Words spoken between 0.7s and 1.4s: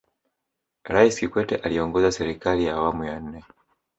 rais